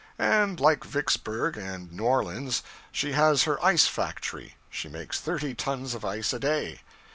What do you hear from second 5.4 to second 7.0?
tons of ice a day.